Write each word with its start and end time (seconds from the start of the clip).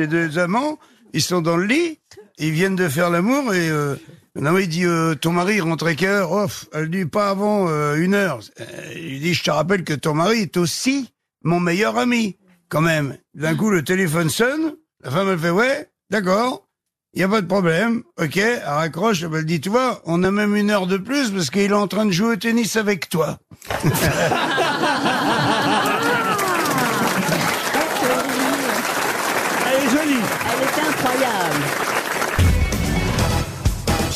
les 0.00 0.06
deux 0.06 0.38
amants, 0.38 0.78
ils 1.12 1.22
sont 1.22 1.40
dans 1.40 1.56
le 1.56 1.66
lit, 1.66 1.98
ils 2.38 2.52
viennent 2.52 2.76
de 2.76 2.88
faire 2.88 3.10
l'amour 3.10 3.52
et 3.54 3.68
euh, 3.68 3.96
non, 4.36 4.56
il 4.58 4.68
dit 4.68 4.86
euh, 4.86 5.14
ton 5.14 5.32
mari 5.32 5.60
rentre 5.60 5.86
à 5.86 5.94
quelle 5.94 6.10
heure? 6.10 6.32
Off, 6.32 6.66
elle 6.72 6.88
dit 6.88 7.04
pas 7.04 7.30
avant 7.30 7.68
euh, 7.68 7.96
une 7.96 8.14
heure. 8.14 8.40
Euh, 8.60 8.92
il 8.94 9.20
dit 9.20 9.34
je 9.34 9.42
te 9.42 9.50
rappelle 9.50 9.82
que 9.84 9.92
ton 9.92 10.14
mari 10.14 10.42
est 10.42 10.56
aussi 10.56 11.12
mon 11.42 11.58
meilleur 11.58 11.98
ami 11.98 12.36
quand 12.68 12.80
même. 12.80 13.16
D'un 13.34 13.56
coup 13.56 13.70
le 13.70 13.82
téléphone 13.82 14.30
sonne, 14.30 14.76
la 15.02 15.10
femme 15.10 15.28
elle 15.30 15.38
fait 15.38 15.50
ouais, 15.50 15.90
d'accord. 16.10 16.66
Il 17.12 17.20
y 17.20 17.24
a 17.24 17.28
pas 17.28 17.40
de 17.40 17.46
problème, 17.48 18.04
ok, 18.20 18.36
elle 18.36 18.62
raccroche, 18.64 19.24
elle 19.24 19.44
dit, 19.44 19.60
tu 19.60 19.68
vois, 19.68 20.00
on 20.04 20.22
a 20.22 20.30
même 20.30 20.54
une 20.54 20.70
heure 20.70 20.86
de 20.86 20.96
plus 20.96 21.32
parce 21.32 21.50
qu'il 21.50 21.62
est 21.62 21.72
en 21.72 21.88
train 21.88 22.06
de 22.06 22.12
jouer 22.12 22.34
au 22.34 22.36
tennis 22.36 22.76
avec 22.76 23.08
toi. 23.08 23.36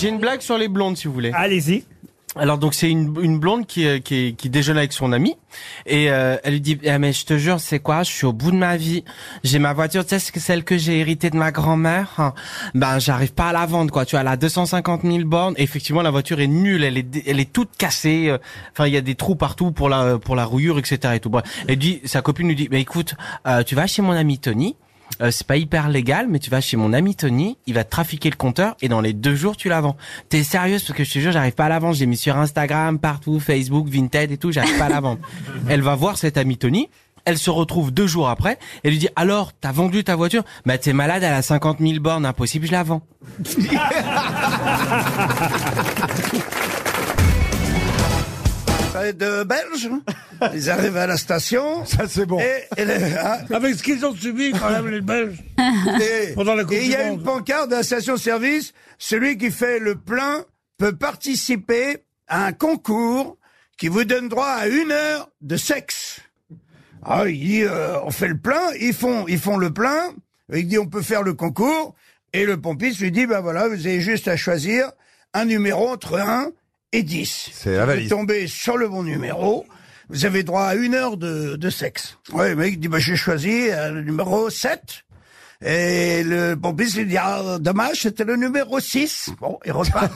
J'ai 0.04 0.10
une 0.10 0.18
blague 0.18 0.42
sur 0.42 0.58
les 0.58 0.68
blondes, 0.68 0.98
si 0.98 1.08
vous 1.08 1.14
voulez. 1.14 1.30
Allez-y. 1.32 1.82
Alors 2.36 2.58
donc 2.58 2.74
c'est 2.74 2.90
une, 2.90 3.14
une 3.22 3.38
blonde 3.38 3.64
qui, 3.66 3.86
euh, 3.86 4.00
qui, 4.00 4.34
qui 4.34 4.50
déjeune 4.50 4.76
avec 4.76 4.92
son 4.92 5.12
ami. 5.12 5.34
Et 5.86 6.10
euh, 6.10 6.36
elle 6.44 6.52
lui 6.52 6.60
dit 6.60 6.78
eh, 6.82 6.98
mais 6.98 7.14
je 7.14 7.24
te 7.24 7.38
jure 7.38 7.58
c'est 7.58 7.78
quoi? 7.78 8.02
Je 8.02 8.10
suis 8.10 8.26
au 8.26 8.34
bout 8.34 8.50
de 8.50 8.56
ma 8.56 8.76
vie. 8.76 9.02
J'ai 9.44 9.58
ma 9.58 9.72
voiture 9.72 10.04
tu 10.04 10.10
sais 10.10 10.18
c'est 10.18 10.38
celle 10.40 10.62
que 10.62 10.76
j'ai 10.76 10.98
héritée 10.98 11.30
de 11.30 11.38
ma 11.38 11.52
grand-mère. 11.52 12.10
Hein. 12.18 12.34
ben 12.74 12.98
j'arrive 12.98 13.32
pas 13.32 13.48
à 13.48 13.52
la 13.54 13.64
vendre 13.64 13.90
quoi. 13.90 14.04
Tu 14.04 14.10
vois 14.10 14.20
elle 14.20 14.28
a 14.28 14.36
250 14.36 15.04
000 15.04 15.20
bornes. 15.24 15.54
Et 15.56 15.62
effectivement 15.62 16.02
la 16.02 16.10
voiture 16.10 16.38
est 16.38 16.48
nulle. 16.48 16.84
Elle 16.84 16.98
est 16.98 17.26
elle 17.26 17.40
est 17.40 17.50
toute 17.50 17.74
cassée. 17.78 18.26
Euh, 18.28 18.36
enfin 18.72 18.86
il 18.86 18.92
y 18.92 18.98
a 18.98 19.00
des 19.00 19.14
trous 19.14 19.36
partout 19.36 19.72
pour 19.72 19.88
la 19.88 20.18
pour 20.18 20.36
la 20.36 20.44
rouillure 20.44 20.78
etc 20.78 21.14
et 21.14 21.20
tout. 21.20 21.30
Bref. 21.30 21.44
Elle 21.66 21.78
dit 21.78 22.02
sa 22.04 22.20
copine 22.20 22.48
lui 22.48 22.56
dit 22.56 22.68
mais 22.70 22.82
écoute 22.82 23.14
euh, 23.46 23.62
tu 23.62 23.74
vas 23.74 23.86
chez 23.86 24.02
mon 24.02 24.12
ami 24.12 24.38
Tony 24.38 24.76
euh, 25.20 25.30
c'est 25.30 25.46
pas 25.46 25.56
hyper 25.56 25.88
légal, 25.88 26.26
mais 26.28 26.38
tu 26.38 26.50
vas 26.50 26.60
chez 26.60 26.76
mon 26.76 26.92
ami 26.92 27.14
Tony, 27.14 27.56
il 27.66 27.74
va 27.74 27.84
te 27.84 27.90
trafiquer 27.90 28.30
le 28.30 28.36
compteur 28.36 28.76
et 28.82 28.88
dans 28.88 29.00
les 29.00 29.12
deux 29.12 29.34
jours 29.34 29.56
tu 29.56 29.68
la 29.68 29.80
vends. 29.80 29.96
T'es 30.28 30.42
sérieuse? 30.42 30.84
Parce 30.84 30.96
que 30.96 31.04
je 31.04 31.12
te 31.12 31.18
jure 31.18 31.32
j'arrive 31.32 31.54
pas 31.54 31.66
à 31.66 31.68
la 31.68 31.78
vendre. 31.78 31.94
J'ai 31.94 32.06
mis 32.06 32.16
sur 32.16 32.36
Instagram, 32.36 32.98
partout, 32.98 33.40
Facebook, 33.40 33.88
Vinted 33.88 34.32
et 34.32 34.36
tout, 34.36 34.52
j'arrive 34.52 34.76
pas 34.78 34.86
à 34.86 34.90
la 34.90 35.00
vendre. 35.00 35.20
Elle 35.68 35.82
va 35.82 35.94
voir 35.94 36.18
cet 36.18 36.36
ami 36.36 36.56
Tony. 36.56 36.88
Elle 37.26 37.38
se 37.38 37.50
retrouve 37.50 37.90
deux 37.90 38.06
jours 38.06 38.28
après. 38.28 38.58
Elle 38.82 38.90
lui 38.90 38.98
dit 38.98 39.08
alors 39.16 39.52
t'as 39.58 39.72
vendu 39.72 40.04
ta 40.04 40.16
voiture 40.16 40.42
Bah 40.66 40.76
t'es 40.76 40.92
malade, 40.92 41.22
elle 41.22 41.32
a 41.32 41.42
50 41.42 41.78
000 41.80 42.00
bornes, 42.00 42.26
impossible, 42.26 42.66
je 42.66 42.72
la 42.72 42.82
vends. 42.82 43.02
De 49.12 49.44
Belges. 49.44 49.90
Ils 50.54 50.70
arrivent 50.70 50.96
à 50.96 51.06
la 51.06 51.16
station. 51.16 51.84
Ça, 51.84 52.06
c'est 52.08 52.26
bon. 52.26 52.40
Et, 52.40 52.64
et 52.80 52.84
le- 52.84 52.94
hein, 53.18 53.38
Avec 53.52 53.74
ce 53.76 53.82
qu'ils 53.82 54.04
ont 54.04 54.14
subi 54.14 54.52
quand 54.52 54.70
même 54.70 54.88
les 54.88 55.00
Belges. 55.00 55.38
et- 56.00 56.32
Pendant 56.34 56.54
la 56.54 56.64
Coupe 56.64 56.72
et 56.74 56.84
il 56.84 56.90
y 56.90 56.94
a 56.96 57.02
du 57.04 57.08
une 57.10 57.16
Monde. 57.16 57.24
pancarte 57.24 57.70
de 57.70 57.76
la 57.76 57.82
station-service. 57.82 58.72
Celui 58.98 59.36
qui 59.38 59.50
fait 59.50 59.78
le 59.78 59.94
plein 59.96 60.44
peut 60.78 60.94
participer 60.96 61.98
à 62.28 62.46
un 62.46 62.52
concours 62.52 63.36
qui 63.78 63.88
vous 63.88 64.04
donne 64.04 64.28
droit 64.28 64.46
à 64.48 64.66
une 64.68 64.90
heure 64.92 65.30
de 65.40 65.56
sexe. 65.56 66.20
Ah, 67.04 67.24
il 67.28 67.38
dit, 67.38 67.62
euh, 67.62 68.00
on 68.04 68.10
fait 68.10 68.28
le 68.28 68.38
plein, 68.38 68.62
ils 68.80 68.94
font, 68.94 69.26
ils 69.28 69.38
font 69.38 69.56
le 69.58 69.72
plein. 69.72 70.14
Il 70.52 70.66
dit, 70.68 70.78
on 70.78 70.86
peut 70.86 71.02
faire 71.02 71.22
le 71.22 71.34
concours. 71.34 71.94
Et 72.32 72.44
le 72.44 72.60
pompiste 72.60 73.00
lui 73.00 73.12
dit, 73.12 73.26
ben 73.26 73.40
voilà, 73.40 73.68
vous 73.68 73.86
avez 73.86 74.00
juste 74.00 74.26
à 74.28 74.36
choisir 74.36 74.90
un 75.34 75.44
numéro 75.44 75.88
entre 75.88 76.18
1 76.18 76.50
et 76.94 77.02
10. 77.02 77.50
C'est 77.52 77.74
la 77.74 77.80
Vous 77.82 77.86
valise. 77.88 78.08
tombez 78.08 78.46
sur 78.46 78.76
le 78.76 78.88
bon 78.88 79.02
numéro. 79.02 79.66
Vous 80.08 80.24
avez 80.26 80.42
droit 80.42 80.64
à 80.64 80.74
une 80.74 80.94
heure 80.94 81.16
de, 81.16 81.56
de 81.56 81.70
sexe. 81.70 82.18
Ouais, 82.32 82.50
le 82.50 82.56
mec 82.56 82.78
dit, 82.78 82.88
bah, 82.88 82.98
j'ai 82.98 83.16
choisi 83.16 83.68
euh, 83.70 83.90
le 83.90 84.02
numéro 84.02 84.48
7. 84.50 84.80
Et 85.66 86.22
le 86.24 86.54
pompiste 86.56 86.96
lui 86.96 87.06
dit, 87.06 87.16
ah, 87.16 87.58
dommage, 87.58 88.02
c'était 88.02 88.24
le 88.24 88.36
numéro 88.36 88.78
6. 88.80 89.30
Bon, 89.40 89.58
il 89.64 89.72
repart. 89.72 90.12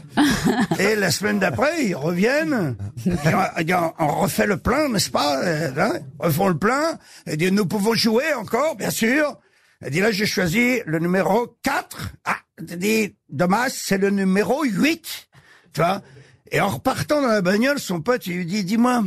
et 0.78 0.96
la 0.96 1.10
semaine 1.10 1.38
d'après, 1.38 1.84
ils 1.84 1.94
reviennent. 1.94 2.76
Il 3.04 3.12
dit, 3.12 3.18
Il 3.58 3.64
dit, 3.66 3.74
on 3.74 4.06
refait 4.20 4.46
le 4.46 4.56
plein, 4.56 4.88
n'est-ce 4.88 5.10
pas 5.10 5.42
Euh, 5.44 5.70
hein 5.76 5.92
Ils 6.22 6.26
refont 6.26 6.48
le 6.48 6.58
plein. 6.58 6.98
Il 7.26 7.36
dit, 7.36 7.52
nous 7.52 7.66
pouvons 7.66 7.94
jouer 7.94 8.32
encore, 8.34 8.76
bien 8.76 8.90
sûr. 8.90 9.38
Il 9.84 9.90
dit, 9.90 10.00
là, 10.00 10.10
j'ai 10.10 10.26
choisi 10.26 10.80
le 10.86 10.98
numéro 11.00 11.54
4. 11.62 12.14
Ah, 12.24 12.36
il 12.68 12.78
dit, 12.78 13.14
dommage, 13.28 13.72
c'est 13.74 13.98
le 13.98 14.10
numéro 14.10 14.64
8. 14.64 15.27
Tu 15.72 15.80
vois 15.80 16.02
Et 16.50 16.60
en 16.60 16.68
repartant 16.68 17.22
dans 17.22 17.28
la 17.28 17.42
bagnole, 17.42 17.78
son 17.78 18.00
pote, 18.00 18.26
il 18.26 18.36
lui 18.36 18.46
dit, 18.46 18.64
dis-moi, 18.64 19.04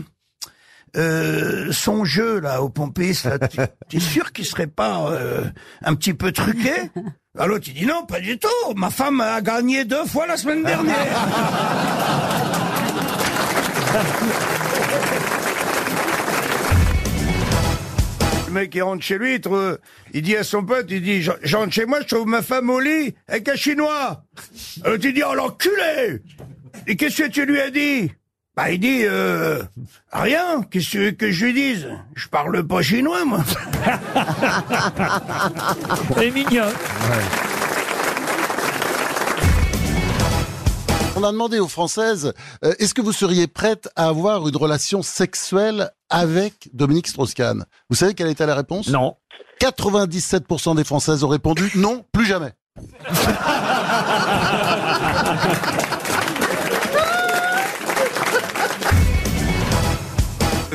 euh, 0.97 1.71
son 1.71 2.05
jeu, 2.05 2.39
là, 2.39 2.61
au 2.61 2.69
pompiste, 2.69 3.27
t'es 3.89 3.99
sûr 3.99 4.31
qu'il 4.33 4.45
serait 4.45 4.67
pas 4.67 5.09
euh, 5.11 5.43
un 5.83 5.95
petit 5.95 6.13
peu 6.13 6.31
truqué 6.31 6.71
Alors 7.35 7.47
l'autre, 7.47 7.65
il 7.67 7.73
dit, 7.73 7.85
non, 7.85 8.05
pas 8.05 8.19
du 8.19 8.37
tout. 8.37 8.73
Ma 8.75 8.89
femme 8.89 9.21
a 9.21 9.41
gagné 9.41 9.85
deux 9.85 10.05
fois 10.05 10.27
la 10.27 10.37
semaine 10.37 10.63
dernière. 10.63 10.95
Le 18.47 18.53
mec, 18.53 18.75
il 18.75 18.83
rentre 18.83 19.01
chez 19.03 19.17
lui, 19.17 19.35
il, 19.35 19.41
trouve- 19.41 19.77
il 20.13 20.21
dit 20.21 20.35
à 20.35 20.43
son 20.43 20.65
pote, 20.65 20.87
il 20.89 21.01
dit, 21.01 21.21
je 21.21 21.31
je 21.41 21.55
rentre 21.55 21.71
chez 21.71 21.85
moi, 21.85 21.99
je 22.01 22.07
trouve 22.13 22.27
ma 22.27 22.41
femme 22.41 22.69
au 22.69 22.81
lit 22.81 23.15
avec 23.29 23.47
un 23.47 23.55
chinois. 23.55 24.23
Alors 24.83 24.99
tu 24.99 25.13
dis, 25.13 25.21
oh 25.25 25.33
l'enculé 25.33 26.21
Et 26.87 26.95
qu'est-ce 26.95 27.23
que 27.23 27.29
tu 27.29 27.45
lui 27.45 27.61
as 27.61 27.69
dit? 27.69 28.11
Bah 28.55 28.69
il 28.69 28.79
dit, 28.79 29.03
euh, 29.03 29.63
rien, 30.11 30.61
qu'est-ce 30.69 31.11
que 31.11 31.31
je 31.31 31.45
lui 31.45 31.53
dise? 31.53 31.87
Je 32.15 32.27
parle 32.27 32.67
pas 32.67 32.81
chinois, 32.81 33.23
moi. 33.23 33.43
Elle 36.17 36.23
est 36.23 36.31
mignonne. 36.31 36.73
On 41.15 41.23
a 41.23 41.31
demandé 41.31 41.59
aux 41.59 41.67
Françaises, 41.67 42.33
euh, 42.65 42.73
est-ce 42.79 42.93
que 42.93 43.01
vous 43.01 43.13
seriez 43.13 43.47
prête 43.47 43.89
à 43.95 44.07
avoir 44.07 44.47
une 44.47 44.57
relation 44.57 45.01
sexuelle 45.01 45.91
avec 46.09 46.69
Dominique 46.73 47.07
Strauss-Kahn? 47.07 47.65
Vous 47.89 47.95
savez 47.95 48.15
quelle 48.15 48.29
était 48.29 48.45
la 48.45 48.55
réponse? 48.55 48.89
Non. 48.89 49.15
97% 49.61 50.75
des 50.75 50.83
Françaises 50.83 51.23
ont 51.23 51.29
répondu 51.29 51.71
non, 51.75 52.03
plus 52.11 52.25
jamais. 52.25 52.51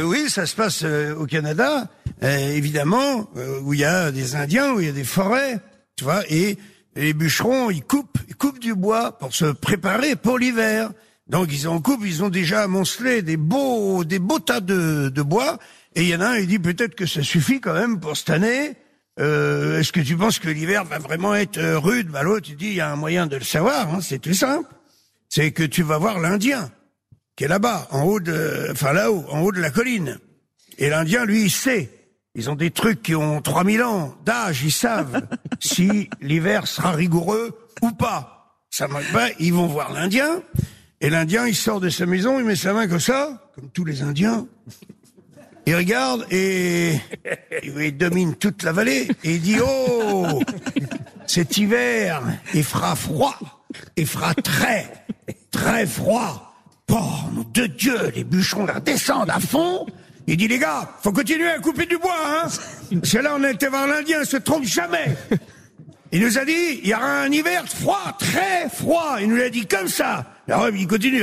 oui, 0.07 0.31
ça 0.31 0.47
se 0.47 0.55
passe 0.55 0.83
euh, 0.85 1.15
au 1.15 1.27
Canada, 1.27 1.91
euh, 2.23 2.55
évidemment, 2.55 3.29
euh, 3.37 3.61
où 3.63 3.75
il 3.75 3.81
y 3.81 3.85
a 3.85 4.11
des 4.11 4.35
Indiens, 4.37 4.73
où 4.73 4.81
il 4.81 4.87
y 4.87 4.89
a 4.89 4.93
des 4.93 5.05
forêts, 5.05 5.59
tu 5.97 6.05
vois, 6.05 6.23
et 6.31 6.57
les 6.95 7.13
bûcherons, 7.13 7.71
ils 7.71 7.83
coupent, 7.83 8.19
ils 8.29 8.37
coupent 8.37 8.59
du 8.59 8.75
bois 8.75 9.19
pour 9.19 9.35
se 9.35 9.47
préparer 9.47 10.17
pour 10.17 10.39
l'hiver. 10.39 10.91
Donc 11.29 11.49
ils 11.53 11.67
en 11.69 11.81
coupent, 11.81 12.05
ils 12.07 12.23
ont 12.23 12.29
déjà 12.29 12.63
amoncelé 12.63 13.23
des 13.23 13.37
beaux, 13.37 14.05
des 14.05 14.19
beaux 14.19 14.39
tas 14.39 14.61
de, 14.61 15.09
de 15.09 15.23
bois, 15.23 15.59
et 15.95 16.03
il 16.03 16.09
y 16.09 16.15
en 16.15 16.21
a 16.21 16.29
un, 16.29 16.37
il 16.37 16.47
dit 16.47 16.59
peut-être 16.59 16.95
que 16.95 17.07
ça 17.07 17.23
suffit 17.23 17.61
quand 17.61 17.75
même 17.75 18.01
pour 18.01 18.17
cette 18.17 18.31
année. 18.31 18.77
Euh, 19.19 19.81
Est-ce 19.81 19.93
que 19.93 20.01
tu 20.01 20.17
penses 20.17 20.39
que 20.39 20.49
l'hiver 20.49 20.85
va 20.85 20.99
vraiment 20.99 21.35
être 21.35 21.61
rude? 21.77 22.09
Bah 22.09 22.23
l'autre, 22.23 22.49
il 22.51 22.57
dit 22.57 22.69
il 22.69 22.75
y 22.75 22.81
a 22.81 22.93
un 22.93 22.97
moyen 22.97 23.27
de 23.27 23.37
le 23.37 23.45
savoir, 23.45 23.95
hein, 23.95 24.01
c'est 24.01 24.19
tout 24.19 24.35
simple. 24.35 24.69
C'est 25.29 25.51
que 25.53 25.65
tu 25.65 25.83
vas 25.83 25.99
voir 25.99 26.21
l'Indien 26.21 26.71
qui 27.37 27.45
est 27.45 27.49
là-bas, 27.49 27.87
en 27.91 28.03
haut 28.03 28.21
de, 28.21 28.69
enfin 28.73 28.93
là-haut, 28.93 29.25
en 29.31 29.43
haut 29.43 29.53
de 29.53 29.61
la 29.61 29.71
colline. 29.71 30.19
Et 30.79 30.89
l'Indien, 30.89 31.25
lui, 31.25 31.43
il 31.43 31.51
sait. 31.51 31.91
Ils 32.35 32.51
ont 32.51 32.55
des 32.55 32.71
trucs 32.71 33.03
qui 33.03 33.15
ont 33.15 33.41
3000 33.41 33.83
ans 33.83 34.15
d'âge, 34.25 34.63
ils 34.63 34.73
savent 34.73 35.27
si 35.61 36.11
l'hiver 36.21 36.67
sera 36.67 36.93
rigoureux 36.93 37.57
ou 37.83 37.93
pas. 37.93 38.59
Ça 38.71 38.89
manque 38.89 39.11
pas, 39.13 39.29
ils 39.39 39.55
vont 39.55 39.67
voir 39.67 39.93
l'Indien. 39.93 40.43
Et 41.01 41.11
l'Indien, 41.11 41.47
il 41.47 41.55
sort 41.55 41.81
de 41.81 41.89
sa 41.89 42.07
maison, 42.07 42.39
il 42.39 42.45
met 42.45 42.57
sa 42.57 42.73
main 42.73 42.89
comme 42.89 43.01
ça, 43.01 43.51
comme 43.55 43.71
tous 43.71 43.85
les 43.85 44.03
Indiens. 44.03 44.47
Il 45.67 45.75
regarde 45.75 46.27
et 46.31 46.95
il 47.65 47.97
domine 47.97 48.35
toute 48.37 48.63
la 48.63 48.73
vallée 48.73 49.09
et 49.25 49.35
il 49.35 49.41
dit, 49.41 49.57
oh, 49.61 50.41
cet 51.27 51.57
hiver, 51.57 52.23
il 52.55 52.63
fera 52.65 52.95
froid, 52.95 53.37
il 53.97 54.07
fera 54.07 54.33
très, 54.35 54.93
très 55.51 55.87
froid. 55.87 56.46
Oh, 56.99 57.31
nom 57.35 57.45
de 57.53 57.67
Dieu, 57.67 58.11
les 58.15 58.25
bûcherons 58.25 58.65
la 58.65 58.81
descendent 58.81 59.29
à 59.31 59.39
fond. 59.41 59.85
Il 60.27 60.37
dit, 60.37 60.49
les 60.49 60.59
gars, 60.59 60.89
faut 61.03 61.13
continuer 61.13 61.49
à 61.51 61.59
couper 61.59 61.85
du 61.87 61.99
bois, 61.99 62.17
hein. 62.27 62.49
Que 62.91 63.19
là, 63.19 63.37
on 63.39 63.45
été 63.45 63.69
voir 63.69 63.87
l'Indien, 63.87 64.21
il 64.23 64.27
se 64.27 64.39
trompe 64.39 64.65
jamais. 64.65 65.15
Il 66.11 66.23
nous 66.23 66.39
a 66.39 66.45
dit, 66.45 66.81
il 66.83 66.89
y 66.89 66.95
aura 66.95 67.21
un 67.23 67.31
hiver 67.31 67.65
froid, 67.67 68.17
très 68.19 68.69
froid. 68.73 69.17
Il 69.21 69.29
nous 69.29 69.37
l'a 69.37 69.51
dit 69.51 69.67
comme 69.67 69.89
ça. 69.89 70.25
Alors, 70.49 70.69
il 70.71 70.87
continue. 70.87 71.23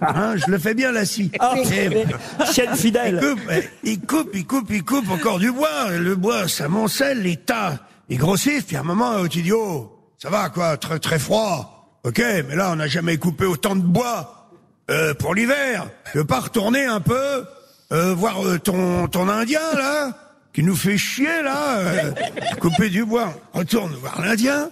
Hein, 0.00 0.36
je 0.36 0.50
le 0.50 0.58
fais 0.58 0.74
bien, 0.74 0.90
la 0.92 1.04
scie. 1.04 1.30
Ah, 1.40 1.54
Et- 1.58 2.04
Chienne 2.52 2.70
il 2.72 2.76
fidèle. 2.78 3.20
coupe, 3.20 3.40
eh, 3.50 3.68
il 3.82 4.00
coupe, 4.00 4.30
il 4.34 4.46
coupe, 4.46 4.70
il 4.70 4.84
coupe 4.84 5.10
encore 5.10 5.38
du 5.38 5.52
bois. 5.52 5.90
Le 5.90 6.14
bois, 6.16 6.48
ça 6.48 6.68
moncelle, 6.68 7.22
les 7.22 7.36
tas, 7.36 7.78
ils 8.08 8.18
grossissent. 8.18 8.62
Puis 8.64 8.76
à 8.76 8.80
un 8.80 8.84
moment, 8.84 9.26
tu 9.28 9.42
dis, 9.42 9.52
oh, 9.52 9.92
ça 10.16 10.30
va 10.30 10.48
quoi, 10.48 10.76
très 10.76 10.98
très 10.98 11.18
froid. 11.18 11.77
Ok, 12.04 12.18
mais 12.18 12.56
là, 12.56 12.70
on 12.72 12.76
n'a 12.76 12.86
jamais 12.86 13.18
coupé 13.18 13.44
autant 13.44 13.76
de 13.76 13.82
bois 13.82 14.50
euh, 14.90 15.14
pour 15.14 15.34
l'hiver. 15.34 15.88
Tu 16.12 16.18
veux 16.18 16.24
pas 16.24 16.40
retourner 16.40 16.84
un 16.84 17.00
peu, 17.00 17.44
euh, 17.92 18.14
voir 18.14 18.44
euh, 18.46 18.58
ton 18.58 19.08
ton 19.08 19.28
Indien 19.28 19.60
là 19.74 20.12
tu 20.58 20.64
nous 20.64 20.74
fais 20.74 20.98
chier 20.98 21.42
là, 21.44 21.78
euh, 21.78 22.12
couper 22.60 22.90
du 22.90 23.04
bois. 23.04 23.32
Retourne 23.52 23.94
voir 23.94 24.20
l'Indien, 24.20 24.70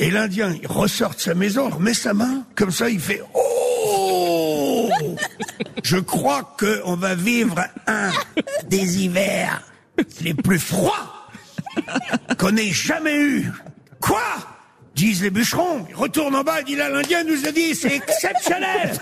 et 0.00 0.10
l'Indien, 0.10 0.52
il 0.60 0.66
ressort 0.66 1.14
de 1.14 1.20
sa 1.20 1.34
maison, 1.34 1.68
remet 1.68 1.94
sa 1.94 2.12
main, 2.12 2.42
comme 2.56 2.72
ça, 2.72 2.90
il 2.90 2.98
fait 2.98 3.22
Oh 3.34 4.88
Je 5.84 5.98
crois 5.98 6.56
qu'on 6.58 6.96
va 6.96 7.14
vivre 7.14 7.54
un 7.86 8.10
des 8.66 9.04
hivers 9.04 9.62
les 10.22 10.34
plus 10.34 10.58
froids 10.58 11.28
qu'on 12.36 12.56
ait 12.56 12.72
jamais 12.72 13.16
eu. 13.16 13.52
Quoi? 14.00 14.20
Disent 14.98 15.22
les 15.22 15.30
bûcherons. 15.30 15.86
Il 15.88 15.94
retourne 15.94 16.34
en 16.34 16.42
bas, 16.42 16.60
il 16.60 16.66
dit 16.66 16.76
là, 16.76 16.88
l'Indien 16.88 17.24
nous 17.24 17.46
a 17.46 17.52
dit, 17.52 17.74
c'est 17.74 17.94
exceptionnel. 17.94 18.92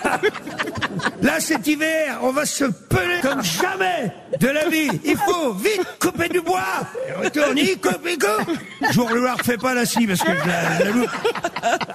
Là, 1.22 1.40
cet 1.40 1.66
hiver, 1.66 2.18
on 2.22 2.32
va 2.32 2.44
se 2.44 2.64
peler 2.64 3.20
comme 3.22 3.42
jamais 3.42 4.12
de 4.38 4.48
la 4.48 4.68
vie. 4.68 4.90
Il 5.04 5.16
faut 5.16 5.54
vite 5.54 5.86
couper 5.98 6.28
du 6.28 6.40
bois. 6.40 6.86
Il 7.08 7.24
retourne, 7.24 7.58
il 7.58 7.78
coupe, 7.80 8.06
il 8.06 8.18
coupe. 8.18 8.92
Jour 8.92 9.10
le 9.10 9.22
leur 9.22 9.40
fait 9.40 9.56
pas 9.56 9.74
la 9.74 9.86
scie 9.86 10.06
parce 10.06 10.22
que 10.22 10.32
je 10.32 10.84
la, 10.84 10.90
loupe. 10.90 11.10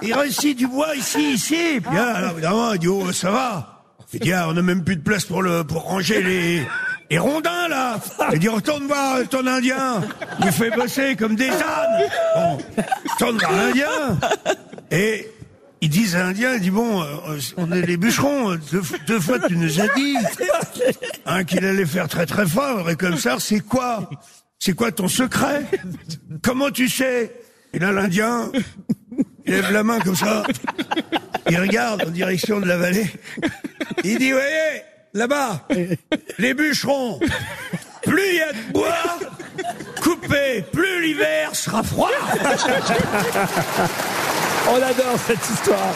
Il 0.02 0.12
réussit 0.14 0.56
du 0.56 0.66
bois 0.66 0.94
ici, 0.96 1.34
ici. 1.34 1.80
Puis 1.80 1.96
là, 1.96 2.20
là, 2.20 2.32
évidemment, 2.32 2.72
il 2.72 2.78
dit, 2.80 2.88
oh, 2.88 3.12
ça 3.12 3.30
va. 3.30 3.84
Il 4.12 4.20
dit, 4.20 4.32
ah, 4.32 4.46
on 4.48 4.52
n'a 4.52 4.62
même 4.62 4.84
plus 4.84 4.96
de 4.96 5.02
place 5.02 5.24
pour 5.24 5.42
le, 5.42 5.64
pour 5.64 5.84
ranger 5.84 6.22
les, 6.22 6.66
les 7.12 7.18
rondins, 7.18 7.68
là. 7.68 8.00
Il 8.32 8.38
dit, 8.38 8.48
retourne 8.48 8.86
voir 8.86 9.18
ton 9.28 9.46
Indien. 9.46 10.00
Il 10.40 10.50
fait 10.50 10.70
bosser 10.70 11.14
comme 11.14 11.36
des 11.36 11.50
ânes. 11.50 12.08
Bon, 12.34 12.58
retourne 13.10 13.36
voir 13.36 13.52
l'Indien. 13.52 14.18
Et 14.90 15.28
ils 15.82 15.90
disent 15.90 16.16
à 16.16 16.20
l'Indien, 16.20 16.54
il 16.54 16.60
dit, 16.62 16.70
bon, 16.70 17.02
euh, 17.02 17.38
on 17.58 17.70
est 17.70 17.82
les 17.82 17.98
bûcherons. 17.98 18.54
Deux, 18.70 18.80
deux 19.06 19.20
fois, 19.20 19.38
tu 19.46 19.58
nous 19.58 19.78
as 19.78 19.88
dit 19.94 20.16
hein, 21.26 21.44
qu'il 21.44 21.62
allait 21.66 21.84
faire 21.84 22.08
très 22.08 22.24
très 22.24 22.46
fort. 22.46 22.88
Et 22.88 22.96
comme 22.96 23.18
ça, 23.18 23.36
c'est 23.38 23.60
quoi? 23.60 24.08
C'est 24.58 24.72
quoi 24.72 24.90
ton 24.90 25.06
secret? 25.06 25.64
Comment 26.42 26.70
tu 26.70 26.88
sais? 26.88 27.30
Et 27.74 27.78
là, 27.78 27.92
l'Indien, 27.92 28.50
il 29.44 29.52
lève 29.52 29.70
la 29.70 29.82
main 29.82 30.00
comme 30.00 30.16
ça. 30.16 30.44
Il 31.50 31.60
regarde 31.60 32.04
en 32.06 32.10
direction 32.10 32.58
de 32.58 32.66
la 32.66 32.78
vallée. 32.78 33.06
Il 34.02 34.16
dit, 34.16 34.32
voyez, 34.32 34.82
là-bas, 35.12 35.68
les 36.42 36.54
bûcherons, 36.54 37.20
plus 38.02 38.28
il 38.32 38.36
y 38.36 38.40
a 38.40 38.52
de 38.52 38.72
bois, 38.72 39.18
coupé, 40.02 40.64
plus 40.72 41.00
l'hiver 41.00 41.54
sera 41.54 41.84
froid. 41.84 42.10
On 44.68 44.74
adore 44.74 45.18
cette 45.24 45.48
histoire. 45.48 45.94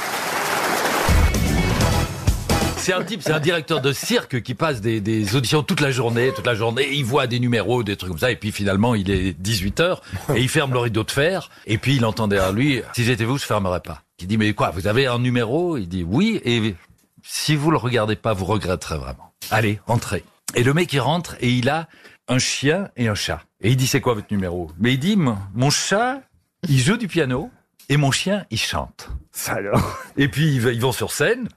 C'est 2.77 2.93
un 2.93 3.03
type, 3.03 3.23
c'est 3.23 3.33
un 3.33 3.41
directeur 3.41 3.81
de 3.81 3.93
cirque 3.93 4.41
qui 4.43 4.55
passe 4.55 4.81
des, 4.81 5.01
des 5.01 5.35
auditions 5.35 5.65
toute 5.65 5.81
la 5.81 5.91
journée, 5.91 6.31
toute 6.33 6.47
la 6.47 6.55
journée. 6.55 6.91
Il 6.93 7.05
voit 7.05 7.27
des 7.27 7.41
numéros, 7.41 7.83
des 7.83 7.97
trucs 7.97 8.11
comme 8.11 8.21
ça, 8.21 8.31
et 8.31 8.37
puis 8.37 8.53
finalement 8.53 8.95
il 8.95 9.11
est 9.11 9.33
18 9.33 9.81
h 9.81 9.99
et 10.37 10.41
il 10.41 10.49
ferme 10.49 10.73
le 10.73 10.79
rideau 10.79 11.03
de 11.03 11.11
fer. 11.11 11.51
Et 11.67 11.77
puis 11.77 11.97
il 11.97 12.05
entend 12.05 12.29
derrière 12.29 12.53
lui 12.53 12.83
"Si 12.95 13.03
j'étais 13.03 13.25
vous, 13.25 13.39
je 13.39 13.45
fermerais 13.45 13.81
pas." 13.81 14.03
Il 14.21 14.29
dit 14.29 14.39
"Mais 14.39 14.53
quoi 14.53 14.71
Vous 14.71 14.87
avez 14.87 15.09
un 15.09 15.19
numéro? 15.19 15.77
Il 15.77 15.89
dit 15.89 16.05
"Oui." 16.05 16.41
Et 16.45 16.77
si 17.25 17.57
vous 17.57 17.73
le 17.73 17.79
regardez 17.79 18.15
pas, 18.15 18.33
vous 18.33 18.45
regretterez 18.45 18.99
vraiment. 18.99 19.33
Allez, 19.51 19.81
entrez. 19.89 20.23
Et 20.55 20.63
le 20.63 20.73
mec 20.75 20.93
il 20.93 21.01
rentre 21.01 21.37
et 21.41 21.51
il 21.51 21.69
a 21.69 21.89
un 22.29 22.39
chien 22.39 22.89
et 22.97 23.09
un 23.09 23.15
chat. 23.15 23.43
Et 23.61 23.71
il 23.71 23.77
dit 23.77 23.87
"C'est 23.87 24.01
quoi 24.01 24.15
votre 24.15 24.33
numéro? 24.33 24.71
Mais 24.79 24.95
il 24.95 24.99
dit 24.99 25.17
"Mon 25.17 25.71
chat, 25.71 26.23
il 26.69 26.79
joue 26.79 26.97
du 26.97 27.09
piano." 27.09 27.51
Et 27.89 27.97
mon 27.97 28.11
chien, 28.11 28.45
il 28.51 28.59
chante. 28.59 29.11
Alors. 29.47 29.99
Et 30.17 30.27
puis 30.29 30.57
ils 30.57 30.81
vont 30.81 30.93
sur 30.93 31.13
scène, 31.13 31.49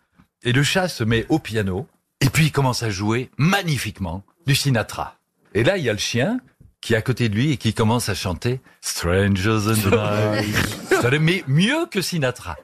et 0.43 0.51
le 0.51 0.61
chat 0.61 0.87
se 0.87 1.03
met 1.03 1.25
au 1.29 1.39
piano, 1.39 1.87
et 2.21 2.29
puis 2.29 2.45
il 2.45 2.51
commence 2.51 2.83
à 2.83 2.89
jouer 2.91 3.31
magnifiquement 3.37 4.23
du 4.45 4.53
Sinatra. 4.53 5.17
Et 5.55 5.63
là, 5.63 5.77
il 5.77 5.83
y 5.83 5.89
a 5.89 5.93
le 5.93 5.99
chien 5.99 6.39
qui 6.81 6.93
est 6.93 6.97
à 6.97 7.01
côté 7.01 7.29
de 7.29 7.35
lui 7.35 7.51
et 7.51 7.57
qui 7.57 7.73
commence 7.73 8.09
à 8.09 8.13
chanter 8.15 8.61
Strangers 8.81 9.69
in 9.69 9.73
the 9.73 9.91
Night. 9.91 10.55
Ça, 11.01 11.09
Mais 11.19 11.43
mieux 11.47 11.87
que 11.89 12.01
Sinatra. 12.01 12.55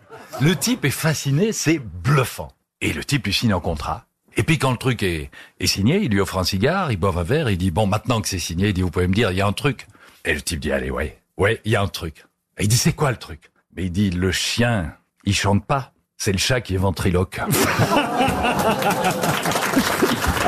Le 0.41 0.55
type 0.55 0.85
est 0.85 0.91
fasciné, 0.91 1.51
c'est 1.51 1.79
bluffant. 1.79 2.51
Et 2.81 2.93
le 2.93 3.03
type 3.03 3.25
lui 3.25 3.33
signe 3.33 3.53
un 3.53 3.59
contrat. 3.59 4.05
Et 4.37 4.43
puis 4.43 4.57
quand 4.57 4.71
le 4.71 4.77
truc 4.77 5.01
est, 5.03 5.29
est 5.59 5.67
signé, 5.67 5.97
il 6.01 6.11
lui 6.11 6.19
offre 6.19 6.37
un 6.37 6.43
cigare, 6.43 6.91
il 6.91 6.97
boit 6.97 7.13
un 7.17 7.23
verre, 7.23 7.49
il 7.49 7.57
dit 7.57 7.71
bon 7.71 7.87
maintenant 7.87 8.21
que 8.21 8.27
c'est 8.27 8.39
signé, 8.39 8.69
il 8.69 8.73
dit 8.73 8.81
vous 8.81 8.91
pouvez 8.91 9.07
me 9.07 9.13
dire 9.13 9.31
il 9.31 9.37
y 9.37 9.41
a 9.41 9.47
un 9.47 9.53
truc. 9.53 9.87
Et 10.25 10.33
le 10.33 10.41
type 10.41 10.59
dit 10.59 10.71
allez 10.71 10.89
ouais, 10.91 11.17
ouais 11.37 11.61
il 11.65 11.71
y 11.71 11.75
a 11.75 11.81
un 11.81 11.87
truc. 11.87 12.25
Et 12.57 12.63
il 12.63 12.67
dit 12.67 12.77
c'est 12.77 12.93
quoi 12.93 13.11
le 13.11 13.17
truc? 13.17 13.51
Mais 13.75 13.85
il 13.85 13.91
dit 13.91 14.09
le 14.09 14.31
chien, 14.31 14.93
il 15.23 15.35
chante 15.35 15.65
pas. 15.65 15.91
C'est 16.17 16.31
le 16.31 16.37
chat 16.37 16.61
qui 16.61 16.75
est 16.75 16.77
ventriloque. 16.77 17.39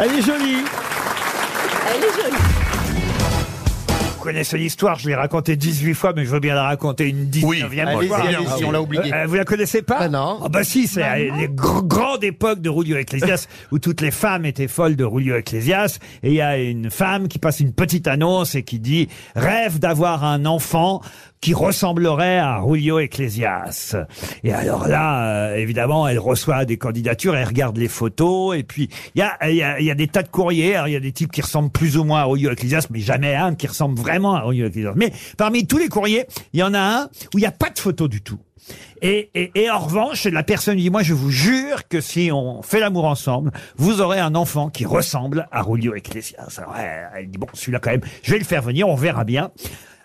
Elle 0.02 0.14
est 0.14 0.22
jolie. 0.22 0.64
Vous 1.84 2.57
connaissez 4.28 4.58
l'histoire, 4.58 5.00
je 5.00 5.08
l'ai 5.08 5.16
racontée 5.16 5.56
18 5.56 5.94
fois, 5.94 6.12
mais 6.14 6.26
je 6.26 6.30
veux 6.32 6.42
bien 6.42 6.54
la 6.54 6.64
raconter 6.64 7.08
une 7.08 7.30
19e 7.30 7.80
Allez-y, 7.88 8.08
fois. 8.10 8.18
allez-y, 8.20 8.66
on 8.66 8.72
l'a 8.72 8.82
oublié. 8.82 9.14
Euh, 9.14 9.26
vous 9.26 9.36
la 9.36 9.46
connaissez 9.46 9.82
pas 9.82 10.00
Ah 10.02 10.10
non. 10.10 10.40
Ah 10.44 10.50
bah 10.50 10.66
si, 10.66 10.86
c'est 10.86 11.02
euh, 11.02 11.16
les 11.38 11.48
gr- 11.48 11.88
grandes 11.88 12.26
époques 12.26 12.60
de 12.60 12.70
Rulio 12.70 12.98
Ecclesias 12.98 13.48
où 13.72 13.80
toutes 13.80 14.02
les 14.02 14.12
femmes 14.12 14.46
étaient 14.46 14.68
folles 14.68 14.98
de 14.98 15.06
Rulio 15.06 15.38
Ecclesias 15.38 16.00
et 16.24 16.28
il 16.28 16.34
y 16.34 16.42
a 16.42 16.58
une 16.58 16.92
femme 16.92 17.30
qui 17.30 17.40
passe 17.40 17.62
une 17.62 17.72
petite 17.72 18.06
annonce 18.10 18.56
et 18.56 18.64
qui 18.64 18.80
dit 18.80 19.08
rêve 19.36 19.80
d'avoir 19.80 20.26
un 20.26 20.46
enfant 20.46 21.02
qui 21.42 21.54
ressemblerait 21.54 22.38
à 22.38 22.60
Rulio 22.60 23.00
Ecclesias. 23.00 23.96
Et 24.44 24.54
alors 24.54 24.88
là, 24.88 25.50
euh, 25.50 25.56
évidemment, 25.56 26.08
elle 26.08 26.20
reçoit 26.20 26.66
des 26.66 26.78
candidatures, 26.78 27.36
elle 27.36 27.48
regarde 27.48 27.78
les 27.78 27.88
photos 27.88 28.58
et 28.58 28.64
puis 28.64 28.90
il 29.16 29.20
y 29.20 29.22
a, 29.22 29.50
y, 29.50 29.62
a, 29.62 29.80
y 29.80 29.92
a 29.92 29.96
des 29.96 30.08
tas 30.08 30.24
de 30.24 30.30
courriers. 30.30 30.80
Il 30.86 30.94
y 30.94 30.96
a 30.96 31.00
des 31.00 31.12
types 31.12 31.32
qui 31.32 31.42
ressemblent 31.42 31.70
plus 31.70 31.98
ou 31.98 32.04
moins 32.04 32.22
à 32.22 32.24
Rulio 32.26 32.52
Ecclesias, 32.52 32.88
mais 32.90 33.00
jamais 33.00 33.36
un 33.36 33.56
qui 33.56 33.68
ressemble 33.68 34.00
vraiment 34.00 34.36
à 34.36 34.42
Rulio 34.42 34.68
Ecclesias. 34.68 34.94
Mais 34.96 35.12
parmi 35.38 35.68
tous 35.68 35.78
les 35.78 35.90
courriers, 35.90 36.26
il 36.54 36.60
y 36.60 36.64
en 36.64 36.74
a 36.74 36.80
un 36.80 37.04
où 37.34 37.38
il 37.38 37.42
n'y 37.42 37.48
a 37.48 37.52
pas 37.52 37.70
de 37.70 37.80
photo 37.80 38.08
du 38.08 38.22
tout. 38.22 38.40
Et, 39.02 39.30
et, 39.36 39.52
et 39.56 39.70
en 39.70 39.80
revanche, 39.80 40.26
la 40.26 40.44
personne 40.44 40.78
dit, 40.78 40.90
moi 40.90 41.04
je 41.04 41.14
vous 41.14 41.30
jure 41.30 41.88
que 41.88 42.02
si 42.02 42.32
on 42.34 42.62
fait 42.64 42.80
l'amour 42.80 43.06
ensemble, 43.06 43.52
vous 43.78 44.02
aurez 44.02 44.20
un 44.20 44.36
enfant 44.36 44.70
qui 44.70 44.86
ressemble 44.86 45.48
à 45.52 45.62
Rulio 45.62 45.96
Ecclesias. 45.96 46.58
Alors 46.58 46.76
elle 46.76 47.30
dit, 47.30 47.38
bon, 47.38 47.48
celui-là 47.54 47.80
quand 47.80 47.92
même, 47.92 48.02
je 48.24 48.32
vais 48.32 48.40
le 48.40 48.44
faire 48.44 48.64
venir, 48.64 48.90
on 48.90 48.96
verra 48.96 49.24
bien. 49.24 49.52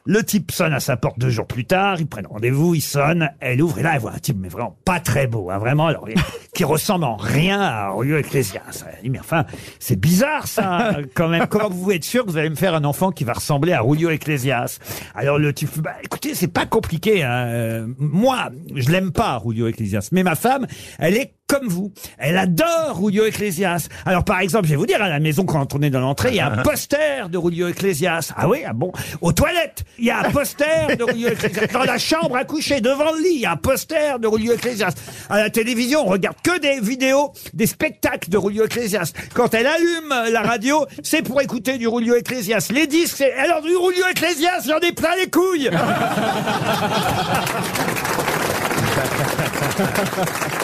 Le 0.05 0.25
type 0.25 0.51
sonne 0.51 0.73
à 0.73 0.81
sa 0.81 0.97
porte 0.97 1.19
deux 1.21 1.31
jours 1.31 1.47
plus 1.47 1.65
tard, 1.65 2.01
ils 2.01 2.09
prennent 2.09 2.27
rendez-vous, 2.27 2.75
il 2.75 2.81
sonne, 2.81 3.31
elle 3.39 3.63
ouvre 3.63 3.79
et 3.79 3.83
là 3.83 3.93
elle 3.95 4.01
voit 4.01 4.11
un 4.13 4.19
type 4.19 4.37
mais 4.37 4.49
vraiment 4.49 4.77
pas 4.85 4.99
très 4.99 5.29
beau, 5.29 5.51
hein, 5.51 5.59
vraiment, 5.59 5.87
alors, 5.87 6.09
qui 6.55 6.65
ressemble 6.65 7.05
en 7.05 7.15
rien 7.15 7.61
à 7.61 7.91
Rulio 7.91 8.17
Ecclesias. 8.19 8.85
Elle 8.85 9.03
dit 9.05 9.11
mais 9.11 9.21
enfin 9.21 9.45
c'est 9.79 9.99
bizarre 10.01 10.49
ça 10.49 10.97
quand 11.15 11.29
même. 11.29 11.47
Comment 11.47 11.69
vous 11.69 11.79
pouvez 11.79 11.95
être 11.97 12.05
sûr 12.05 12.25
que 12.25 12.31
vous 12.31 12.37
allez 12.37 12.51
me 12.51 12.57
faire 12.57 12.75
un 12.75 12.85
enfant 12.85 13.13
qui 13.13 13.23
va 13.23 13.35
ressembler 13.35 13.73
à 13.73 13.81
Rulio 13.81 14.11
Ecclesias 14.11 14.81
Alors 15.15 15.39
le 15.39 15.53
type 15.53 15.79
bah 15.79 15.95
écoutez 16.03 16.35
c'est 16.35 16.49
pas 16.49 16.67
compliqué. 16.67 17.23
Hein. 17.23 17.47
Euh, 17.47 17.87
Moi 17.99 18.51
je 18.75 18.91
l'aime 18.91 19.13
pas 19.13 19.39
Rulio 19.39 19.69
Ecclesias, 19.69 20.09
mais 20.11 20.25
ma 20.25 20.35
femme 20.35 20.67
elle 20.99 21.17
est 21.17 21.35
comme 21.53 21.69
vous. 21.69 21.93
Elle 22.17 22.39
adore 22.39 22.99
Rulio 22.99 23.27
Ecclesias. 23.27 23.89
Alors, 24.07 24.25
par 24.25 24.41
exemple, 24.41 24.65
je 24.65 24.71
vais 24.71 24.77
vous 24.77 24.87
dire, 24.87 25.03
à 25.03 25.11
la 25.11 25.21
maison, 25.21 25.45
quand 25.45 25.75
on 25.75 25.83
est 25.83 25.91
dans 25.91 26.01
l'entrée, 26.01 26.31
il 26.31 26.37
y 26.37 26.41
a 26.41 26.51
un 26.51 26.57
poster 26.63 27.29
de 27.29 27.37
Rulio 27.37 27.69
Ecclesias. 27.69 28.33
Ah 28.37 28.49
oui, 28.49 28.61
ah 28.67 28.73
bon? 28.73 28.91
Aux 29.21 29.33
toilettes, 29.33 29.85
il 29.99 30.07
y 30.07 30.11
a 30.11 30.21
un 30.21 30.31
poster 30.31 30.97
de 30.97 31.05
Rulio 31.05 31.29
Ecclesias. 31.29 31.67
Dans 31.67 31.85
la 31.85 31.99
chambre 31.99 32.37
à 32.37 32.45
coucher, 32.45 32.81
devant 32.81 33.13
le 33.13 33.23
lit, 33.23 33.35
il 33.35 33.41
y 33.41 33.47
a 33.47 33.53
un 33.53 33.57
poster 33.57 34.19
de 34.19 34.27
Rulio 34.27 34.55
Ecclesias. 34.55 34.95
À 35.29 35.41
la 35.41 35.51
télévision, 35.51 36.07
on 36.07 36.11
regarde 36.11 36.39
que 36.43 36.59
des 36.59 36.81
vidéos, 36.81 37.35
des 37.53 37.67
spectacles 37.67 38.31
de 38.31 38.39
Rulio 38.39 38.65
Ecclesias. 38.65 39.13
Quand 39.35 39.53
elle 39.53 39.67
allume 39.67 40.15
la 40.31 40.41
radio, 40.41 40.87
c'est 41.03 41.21
pour 41.21 41.43
écouter 41.43 41.77
du 41.77 41.87
Rulio 41.87 42.15
Ecclesias. 42.15 42.69
Les 42.73 42.87
disques, 42.87 43.17
c'est, 43.19 43.35
alors 43.35 43.61
du 43.61 43.77
Rulio 43.77 44.07
Ecclesias, 44.11 44.63
j'en 44.67 44.79
ai 44.79 44.93
plein 44.93 45.15
les 45.17 45.29
couilles! 45.29 45.69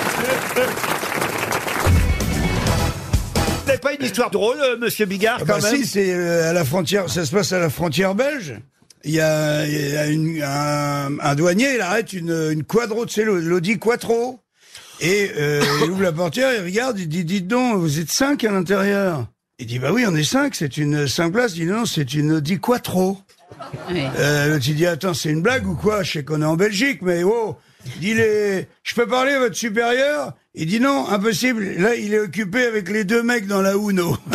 N'avez 3.67 3.79
pas 3.79 3.93
une 3.93 4.05
histoire 4.05 4.31
drôle, 4.31 4.57
euh, 4.61 4.77
monsieur 4.79 5.07
Bigard, 5.07 5.39
Ah 5.43 5.45
quand 5.47 5.61
bah 5.61 5.71
même 5.73 5.83
si, 5.83 5.87
c'est 5.87 6.13
euh, 6.13 6.51
à 6.51 6.53
la 6.53 6.65
frontière, 6.65 7.11
ça 7.11 7.25
se 7.27 7.31
passe 7.33 7.53
à 7.53 7.59
la 7.59 7.69
frontière 7.71 8.15
belge. 8.15 8.57
Il 9.05 9.13
y 9.13 9.21
a, 9.21 9.67
il 9.67 9.91
y 9.93 9.97
a 9.97 10.07
une- 10.07 10.43
un, 10.43 11.19
un 11.21 11.35
douanier, 11.35 11.75
il 11.75 11.81
arrête 11.81 12.13
une, 12.13 12.33
une 12.53 12.65
quadro, 12.65 13.07
tu 13.07 13.15
sais, 13.15 13.25
l'Audi 13.25 13.79
Quattro. 13.79 14.41
Et 15.01 15.31
euh, 15.39 15.63
il 15.85 15.91
ouvre 15.91 16.03
la 16.03 16.13
portière, 16.13 16.51
il 16.55 16.65
regarde, 16.65 16.99
il 16.99 17.09
dit, 17.09 17.25
dites 17.25 17.47
donc, 17.47 17.77
vous 17.79 18.01
êtes 18.01 18.11
cinq 18.11 18.43
à 18.43 18.51
l'intérieur. 18.51 19.27
Il 19.61 19.67
dit, 19.67 19.79
bah 19.79 19.91
oui, 19.93 20.05
on 20.09 20.17
est 20.17 20.25
cinq, 20.25 20.55
c'est 20.57 20.77
une 20.77 21.07
cinq 21.07 21.33
places. 21.33 21.53
Il 21.57 21.67
dit, 21.67 21.73
non, 21.73 21.85
c'est 21.85 22.15
une 22.15 22.33
Audi 22.33 22.59
Quattro. 22.59 23.19
Euh, 23.93 24.49
l'autre, 24.49 24.65
il 24.67 24.75
dit, 24.75 24.87
attends, 24.87 25.15
c'est 25.15 25.31
une 25.31 25.43
blague 25.43 25.69
ou 25.69 25.75
quoi? 25.77 26.03
Je 26.03 26.13
sais 26.13 26.25
qu'on 26.25 26.43
est 26.43 26.45
en 26.47 26.57
Belgique, 26.57 27.01
mais 27.03 27.23
oh 27.23 27.57
dit, 27.99 28.15
les... 28.15 28.67
je 28.83 28.95
peux 28.95 29.07
parler 29.07 29.33
à 29.33 29.41
votre 29.41 29.57
supérieur? 29.57 30.33
Il 30.55 30.67
dit, 30.67 30.81
non, 30.81 31.09
impossible. 31.09 31.65
Là, 31.79 31.95
il 31.95 32.15
est 32.15 32.21
occupé 32.21 32.65
avec 32.65 32.89
les 32.89 33.05
deux 33.05 33.23
mecs 33.23 33.47
dans 33.47 33.63
la 33.63 33.75
Uno. 33.75 34.17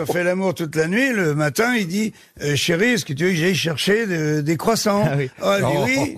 ont 0.00 0.06
fait 0.06 0.24
l'amour 0.24 0.54
toute 0.54 0.74
la 0.76 0.86
nuit. 0.88 1.12
Le 1.12 1.34
matin, 1.34 1.74
il 1.76 1.86
dit 1.86 2.12
euh, 2.42 2.56
Chérie, 2.56 2.90
est-ce 2.94 3.04
que 3.04 3.12
tu 3.12 3.24
veux 3.24 3.30
que 3.30 3.36
j'aille 3.36 3.54
chercher 3.54 4.06
de- 4.06 4.40
des 4.40 4.56
croissants 4.56 5.04
Ah 5.06 5.14
oui. 5.16 5.30
Oh, 5.42 5.50
elle 5.56 5.64
dit 5.64 6.00
oui. 6.06 6.16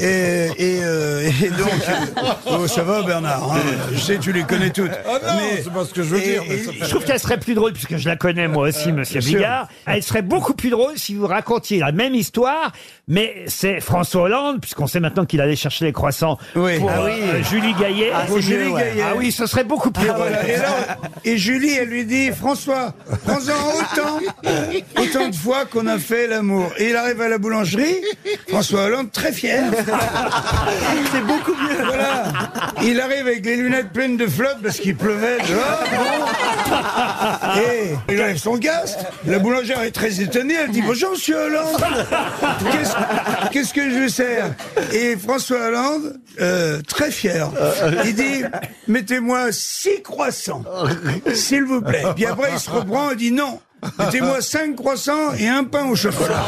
Et, 0.00 0.48
et, 0.58 0.80
euh, 0.82 1.28
et 1.42 1.48
donc, 1.50 1.68
euh, 1.88 2.22
oh, 2.58 2.66
ça 2.66 2.82
va 2.82 3.02
Bernard, 3.02 3.52
hein, 3.52 3.60
je 3.92 3.98
sais, 3.98 4.18
tu 4.18 4.32
les 4.32 4.42
connais 4.44 4.70
toutes. 4.70 4.90
Ah 5.06 5.18
non, 5.34 5.40
c'est 5.62 5.72
pas 5.72 5.84
ce 5.84 5.92
que 5.94 6.02
je 6.02 6.08
veux 6.14 6.18
et- 6.22 6.30
dire, 6.30 6.42
mais 6.48 6.54
et- 6.56 6.64
ça 6.64 6.72
Je 6.80 6.90
trouve 6.90 7.04
qu'elle 7.04 7.18
serait 7.20 7.38
plus 7.40 7.54
drôle, 7.54 7.72
puisque 7.72 7.96
je 7.96 8.08
la 8.08 8.16
connais 8.16 8.48
moi 8.48 8.68
aussi, 8.68 8.92
monsieur 8.92 9.20
bien 9.20 9.28
sûr. 9.28 9.38
Bigard. 9.38 9.68
Elle 9.86 10.02
serait 10.02 10.22
beaucoup 10.22 10.54
plus 10.54 10.70
drôle 10.70 10.92
si 10.96 11.14
vous 11.14 11.26
racontiez 11.26 11.78
la 11.80 11.92
même 11.92 12.14
histoire, 12.14 12.72
mais 13.08 13.44
c'est 13.46 13.80
François 13.80 14.22
Hollande, 14.22 14.60
puisqu'on 14.60 14.86
sait 14.86 15.00
maintenant 15.00 15.24
qu'il 15.24 15.40
allait 15.40 15.56
chercher 15.56 15.84
les 15.84 15.92
croissants 15.92 16.38
Oui. 16.56 16.78
pour 16.78 16.90
Ah 16.90 17.00
euh, 17.06 17.42
Julie 17.50 17.74
Gaillet. 17.74 18.10
Pour 18.26 18.36
C'est 18.36 18.42
Julie 18.42 18.64
mieux, 18.68 18.70
ouais. 18.72 18.80
Gaillet. 18.82 19.02
Ah 19.04 19.14
oui, 19.16 19.32
ce 19.32 19.46
serait 19.46 19.64
beaucoup 19.64 19.90
plus 19.90 20.06
drôle. 20.06 20.18
Voilà. 20.18 20.48
Et, 20.48 20.56
là, 20.56 20.98
et 21.24 21.36
Julie, 21.36 21.72
elle 21.74 21.88
lui 21.88 22.04
dit, 22.04 22.30
François, 22.32 22.94
prends-en 23.24 23.60
autant, 23.78 24.20
autant 25.00 25.28
de 25.28 25.34
fois 25.34 25.64
qu'on 25.64 25.86
a 25.86 25.98
fait 25.98 26.26
l'amour. 26.26 26.70
Et 26.78 26.90
il 26.90 26.96
arrive 26.96 27.20
à 27.20 27.28
la 27.28 27.38
boulangerie, 27.38 27.96
François 28.48 28.84
Hollande, 28.84 29.10
très 29.12 29.32
fier. 29.32 29.64
C'est 31.12 31.24
beaucoup 31.26 31.52
mieux. 31.52 31.84
Voilà. 31.84 32.24
Il 32.82 33.00
arrive 33.00 33.26
avec 33.26 33.44
les 33.44 33.56
lunettes 33.56 33.92
pleines 33.92 34.16
de 34.16 34.26
flotte 34.26 34.58
parce 34.62 34.78
qu'il 34.78 34.96
pleuvait 34.96 35.38
dehors. 35.48 35.84
Et 37.56 37.94
il 38.12 38.20
enlève 38.20 38.36
son 38.36 38.58
casque. 38.58 38.98
La 39.26 39.38
boulangère 39.38 39.82
est 39.82 39.90
très 39.90 40.20
étonnée. 40.20 40.54
Elle 40.54 40.70
dit, 40.70 40.82
bonjour, 40.82 41.10
monsieur 41.10 41.36
Hollande. 41.36 41.84
Qu'est-ce 43.52 43.74
que 43.74 43.90
je 43.90 44.08
sers 44.08 44.50
Et 44.92 45.16
François 45.16 45.66
Hollande, 45.66 46.20
euh, 46.40 46.80
très 46.86 47.10
fier, 47.10 47.48
il 48.04 48.14
dit, 48.14 48.42
mettez-moi 48.88 49.52
six 49.52 50.02
croissants, 50.02 50.64
s'il 51.34 51.64
vous 51.64 51.80
plaît. 51.80 52.04
Puis 52.14 52.26
après, 52.26 52.50
il 52.52 52.60
se 52.60 52.70
reprend 52.70 53.10
et 53.10 53.16
dit, 53.16 53.32
non, 53.32 53.60
mettez-moi 53.98 54.40
cinq 54.40 54.76
croissants 54.76 55.34
et 55.38 55.48
un 55.48 55.64
pain 55.64 55.86
au 55.86 55.96
chocolat. 55.96 56.44